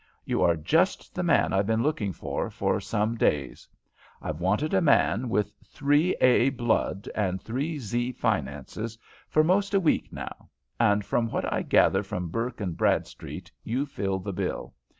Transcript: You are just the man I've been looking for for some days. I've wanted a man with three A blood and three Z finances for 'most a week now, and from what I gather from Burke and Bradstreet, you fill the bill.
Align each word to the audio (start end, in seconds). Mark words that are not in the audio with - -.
You 0.25 0.41
are 0.41 0.55
just 0.55 1.13
the 1.13 1.21
man 1.21 1.53
I've 1.53 1.67
been 1.67 1.83
looking 1.83 2.11
for 2.11 2.49
for 2.49 2.81
some 2.81 3.17
days. 3.17 3.67
I've 4.19 4.39
wanted 4.41 4.73
a 4.73 4.81
man 4.81 5.29
with 5.29 5.53
three 5.63 6.15
A 6.15 6.49
blood 6.49 7.07
and 7.13 7.39
three 7.39 7.77
Z 7.77 8.13
finances 8.13 8.97
for 9.29 9.43
'most 9.43 9.75
a 9.75 9.79
week 9.79 10.11
now, 10.11 10.49
and 10.79 11.05
from 11.05 11.29
what 11.29 11.53
I 11.53 11.61
gather 11.61 12.01
from 12.01 12.29
Burke 12.29 12.61
and 12.61 12.75
Bradstreet, 12.75 13.51
you 13.63 13.85
fill 13.85 14.17
the 14.17 14.33
bill. 14.33 14.73